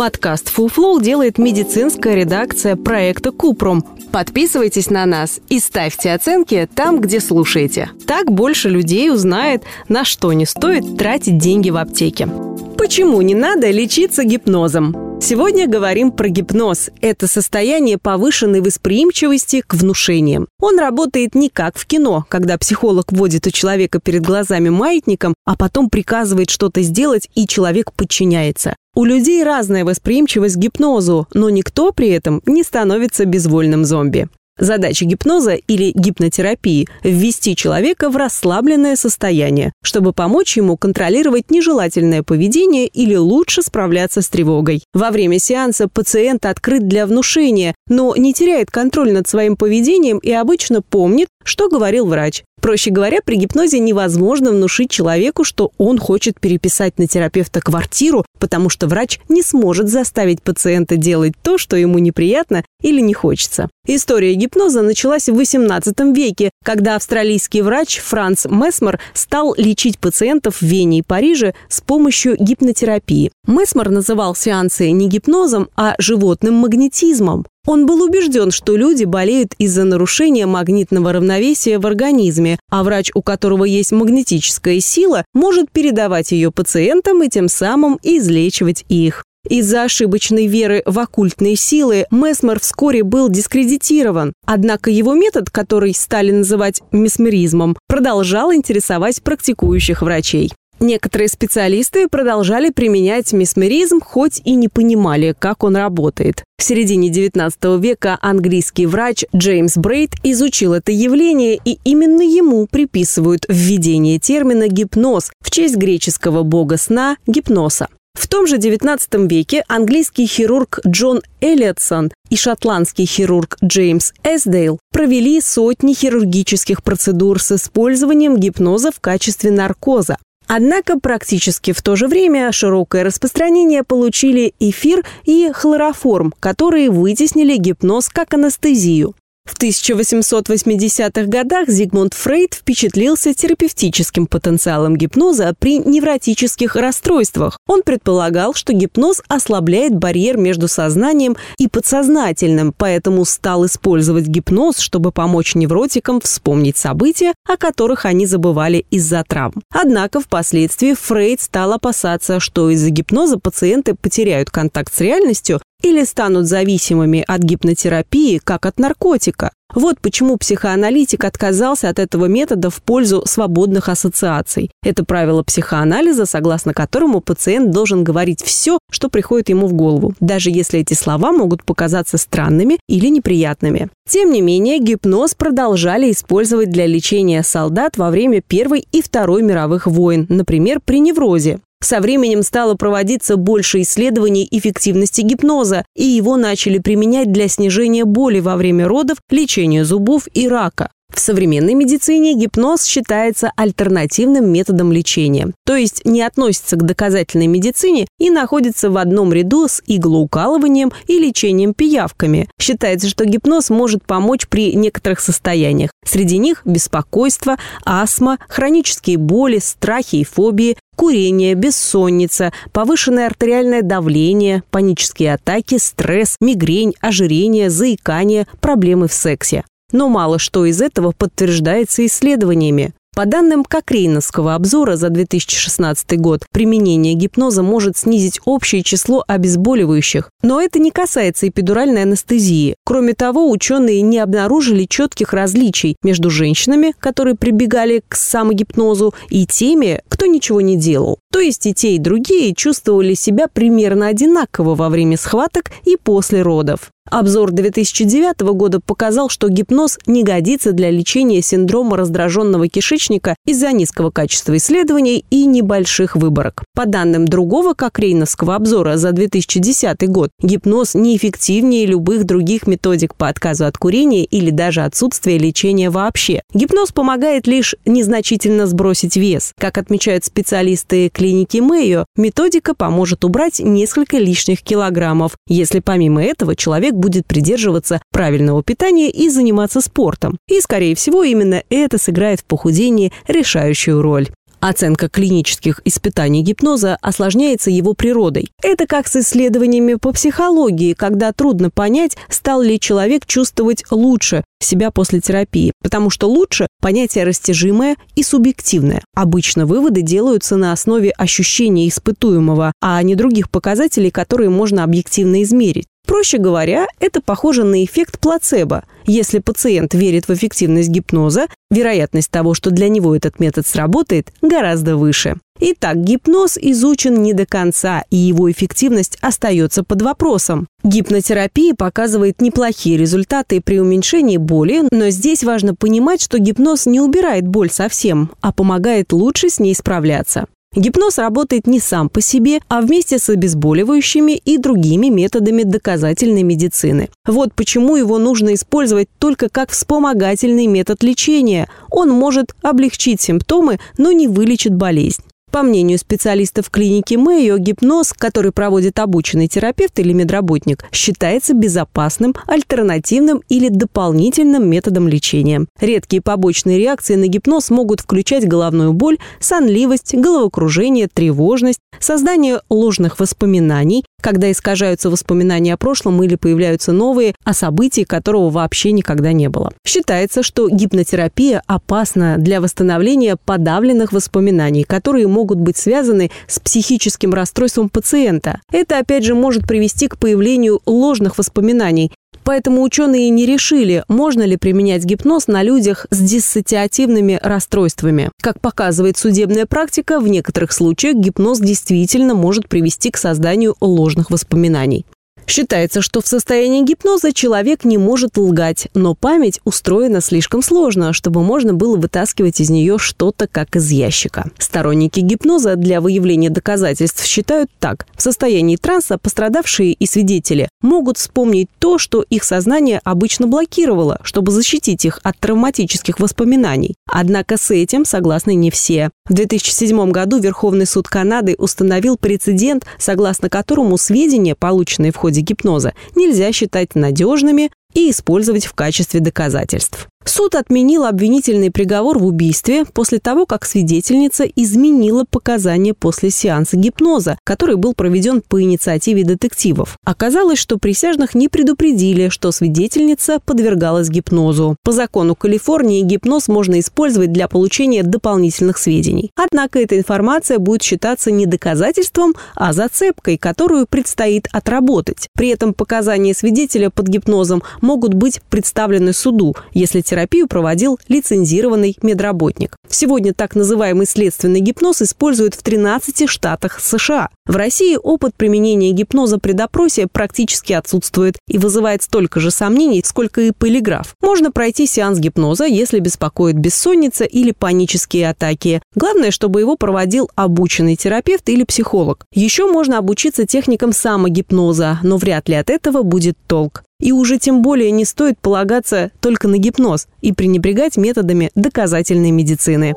[0.00, 3.84] Подкаст Flow делает медицинская редакция проекта Купром.
[4.10, 7.90] Подписывайтесь на нас и ставьте оценки там, где слушаете.
[8.06, 12.30] Так больше людей узнает, на что не стоит тратить деньги в аптеке.
[12.78, 15.09] Почему не надо лечиться гипнозом?
[15.22, 16.88] Сегодня говорим про гипноз.
[17.02, 20.48] Это состояние повышенной восприимчивости к внушениям.
[20.58, 25.56] Он работает не как в кино, когда психолог вводит у человека перед глазами маятником, а
[25.56, 28.74] потом приказывает что-то сделать, и человек подчиняется.
[28.96, 34.28] У людей разная восприимчивость к гипнозу, но никто при этом не становится безвольным зомби.
[34.60, 42.86] Задача гипноза или гипнотерапии– ввести человека в расслабленное состояние, чтобы помочь ему контролировать нежелательное поведение
[42.86, 44.82] или лучше справляться с тревогой.
[44.92, 50.30] Во время сеанса пациент открыт для внушения, но не теряет контроль над своим поведением и
[50.30, 52.44] обычно помнит, что говорил врач.
[52.60, 58.68] Проще говоря, при гипнозе невозможно внушить человеку, что он хочет переписать на терапевта квартиру, потому
[58.68, 63.70] что врач не сможет заставить пациента делать то, что ему неприятно или не хочется.
[63.86, 70.62] История гипноза началась в XVIII веке, когда австралийский врач Франц Месмер стал лечить пациентов в
[70.62, 73.32] Вене и Париже с помощью гипнотерапии.
[73.46, 77.46] Месмер называл сеансы не гипнозом, а животным магнетизмом.
[77.66, 83.22] Он был убежден, что люди болеют из-за нарушения магнитного равновесия в организме, а врач, у
[83.22, 89.24] которого есть магнетическая сила, может передавать ее пациентам и тем самым излечивать их.
[89.48, 94.34] Из-за ошибочной веры в оккультные силы Месмер вскоре был дискредитирован.
[94.44, 100.52] Однако его метод, который стали называть месмеризмом, продолжал интересовать практикующих врачей.
[100.80, 106.42] Некоторые специалисты продолжали применять месмеризм, хоть и не понимали, как он работает.
[106.56, 113.44] В середине XIX века английский врач Джеймс Брейд изучил это явление, и именно ему приписывают
[113.48, 117.88] введение термина «гипноз» в честь греческого бога сна– гипноса.
[118.18, 125.40] В том же XIX веке английский хирург Джон Эллиотсон и шотландский хирург Джеймс Эсдейл провели
[125.40, 130.16] сотни хирургических процедур с использованием гипноза в качестве наркоза.
[130.52, 138.08] Однако практически в то же время широкое распространение получили эфир и хлороформ, которые вытеснили гипноз
[138.08, 139.14] как анестезию.
[139.50, 147.58] В 1880-х годах Зигмунд Фрейд впечатлился терапевтическим потенциалом гипноза при невротических расстройствах.
[147.66, 155.10] Он предполагал, что гипноз ослабляет барьер между сознанием и подсознательным, поэтому стал использовать гипноз, чтобы
[155.10, 159.62] помочь невротикам вспомнить события, о которых они забывали из-за травм.
[159.74, 166.46] Однако впоследствии Фрейд стал опасаться, что из-за гипноза пациенты потеряют контакт с реальностью или станут
[166.46, 169.52] зависимыми от гипнотерапии, как от наркотика.
[169.74, 174.70] Вот почему психоаналитик отказался от этого метода в пользу свободных ассоциаций.
[174.82, 180.50] Это правило психоанализа, согласно которому пациент должен говорить все, что приходит ему в голову, даже
[180.50, 183.90] если эти слова могут показаться странными или неприятными.
[184.08, 189.86] Тем не менее, гипноз продолжали использовать для лечения солдат во время Первой и Второй мировых
[189.86, 191.60] войн, например, при неврозе.
[191.82, 198.40] Со временем стало проводиться больше исследований эффективности гипноза, и его начали применять для снижения боли
[198.40, 200.90] во время родов, лечения зубов и рака.
[201.12, 208.06] В современной медицине гипноз считается альтернативным методом лечения, то есть не относится к доказательной медицине
[208.18, 212.48] и находится в одном ряду с иглоукалыванием и лечением пиявками.
[212.60, 215.90] Считается, что гипноз может помочь при некоторых состояниях.
[216.04, 225.32] Среди них беспокойство, астма, хронические боли, страхи и фобии, курение, бессонница, повышенное артериальное давление, панические
[225.32, 229.64] атаки, стресс, мигрень, ожирение, заикание, проблемы в сексе.
[229.92, 232.92] Но мало что из этого подтверждается исследованиями.
[233.20, 240.30] По данным Кокрейновского обзора за 2016 год, применение гипноза может снизить общее число обезболивающих.
[240.42, 242.76] Но это не касается эпидуральной анестезии.
[242.86, 250.00] Кроме того, ученые не обнаружили четких различий между женщинами, которые прибегали к самогипнозу, и теми,
[250.08, 251.18] кто ничего не делал.
[251.30, 256.40] То есть и те, и другие чувствовали себя примерно одинаково во время схваток и после
[256.40, 256.90] родов.
[257.10, 264.10] Обзор 2009 года показал, что гипноз не годится для лечения синдрома раздраженного кишечника из-за низкого
[264.10, 266.62] качества исследований и небольших выборок.
[266.72, 273.66] По данным другого кокрейновского обзора за 2010 год, гипноз неэффективнее любых других методик по отказу
[273.66, 276.42] от курения или даже отсутствия лечения вообще.
[276.54, 279.52] Гипноз помогает лишь незначительно сбросить вес.
[279.58, 286.94] Как отмечают специалисты клиники Мэйо, методика поможет убрать несколько лишних килограммов, если помимо этого человек
[287.00, 290.38] будет придерживаться правильного питания и заниматься спортом.
[290.48, 294.28] И, скорее всего, именно это сыграет в похудении решающую роль.
[294.60, 298.50] Оценка клинических испытаний гипноза осложняется его природой.
[298.62, 304.90] Это как с исследованиями по психологии, когда трудно понять, стал ли человек чувствовать лучше себя
[304.90, 309.02] после терапии, потому что лучше– понятие растяжимое и субъективное.
[309.14, 315.86] Обычно выводы делаются на основе ощущений испытуемого, а не других показателей, которые можно объективно измерить.
[316.06, 318.84] Проще говоря, это похоже на эффект плацебо.
[319.06, 324.96] Если пациент верит в эффективность гипноза, вероятность того, что для него этот метод сработает, гораздо
[324.96, 325.36] выше.
[325.60, 330.66] Итак, гипноз изучен не до конца, и его эффективность остается под вопросом.
[330.82, 337.46] Гипнотерапия показывает неплохие результаты при уменьшении боли, но здесь важно понимать, что гипноз не убирает
[337.46, 340.46] боль совсем, а помогает лучше с ней справляться.
[340.76, 347.08] Гипноз работает не сам по себе, а вместе с обезболивающими и другими методами доказательной медицины.
[347.26, 351.68] Вот почему его нужно использовать только как вспомогательный метод лечения.
[351.90, 355.24] Он может облегчить симптомы, но не вылечит болезнь.
[355.50, 363.42] По мнению специалистов клиники Мэйо, гипноз, который проводит обученный терапевт или медработник, считается безопасным, альтернативным
[363.48, 365.66] или дополнительным методом лечения.
[365.80, 374.04] Редкие побочные реакции на гипноз могут включать головную боль, сонливость, головокружение, тревожность, создание ложных воспоминаний,
[374.20, 379.72] когда искажаются воспоминания о прошлом или появляются новые, о событии, которого вообще никогда не было.
[379.86, 387.88] Считается, что гипнотерапия опасна для восстановления подавленных воспоминаний, которые могут быть связаны с психическим расстройством
[387.88, 388.60] пациента.
[388.72, 392.12] Это, опять же, может привести к появлению ложных воспоминаний,
[392.50, 398.32] Поэтому ученые не решили, можно ли применять гипноз на людях с диссоциативными расстройствами.
[398.42, 405.06] Как показывает судебная практика, в некоторых случаях гипноз действительно может привести к созданию ложных воспоминаний.
[405.50, 411.42] Считается, что в состоянии гипноза человек не может лгать, но память устроена слишком сложно, чтобы
[411.42, 414.48] можно было вытаскивать из нее что-то как из ящика.
[414.58, 418.06] Сторонники гипноза для выявления доказательств считают так.
[418.14, 424.52] В состоянии транса пострадавшие и свидетели могут вспомнить то, что их сознание обычно блокировало, чтобы
[424.52, 426.94] защитить их от травматических воспоминаний.
[427.10, 429.10] Однако с этим согласны не все.
[429.28, 435.94] В 2007 году Верховный суд Канады установил прецедент, согласно которому сведения, полученные в ходе гипноза
[436.14, 440.09] нельзя считать надежными и использовать в качестве доказательств.
[440.24, 447.38] Суд отменил обвинительный приговор в убийстве после того, как свидетельница изменила показания после сеанса гипноза,
[447.42, 449.96] который был проведен по инициативе детективов.
[450.04, 454.76] Оказалось, что присяжных не предупредили, что свидетельница подвергалась гипнозу.
[454.84, 459.30] По закону Калифорнии гипноз можно использовать для получения дополнительных сведений.
[459.36, 465.28] Однако эта информация будет считаться не доказательством, а зацепкой, которую предстоит отработать.
[465.34, 472.74] При этом показания свидетеля под гипнозом могут быть представлены суду, если терапию проводил лицензированный медработник.
[472.88, 477.28] Сегодня так называемый следственный гипноз используют в 13 штатах США.
[477.46, 483.40] В России опыт применения гипноза при допросе практически отсутствует и вызывает столько же сомнений, сколько
[483.40, 484.14] и полиграф.
[484.20, 488.82] Можно пройти сеанс гипноза, если беспокоит бессонница или панические атаки.
[488.96, 492.24] Главное, чтобы его проводил обученный терапевт или психолог.
[492.34, 496.82] Еще можно обучиться техникам самогипноза, но вряд ли от этого будет толк.
[497.00, 502.94] И уже тем более не стоит полагаться только на гипноз и пренебрегать методами доказательной медицины.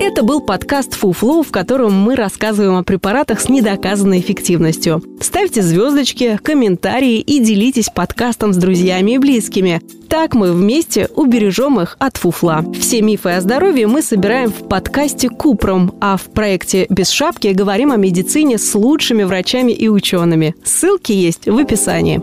[0.00, 5.02] Это был подкаст «Фуфло», в котором мы рассказываем о препаратах с недоказанной эффективностью.
[5.20, 9.82] Ставьте звездочки, комментарии и делитесь подкастом с друзьями и близкими.
[10.08, 12.64] Так мы вместе убережем их от фуфла.
[12.78, 17.90] Все мифы о здоровье мы собираем в подкасте «Купром», а в проекте «Без шапки» говорим
[17.90, 20.54] о медицине с лучшими врачами и учеными.
[20.64, 22.22] Ссылки есть в описании.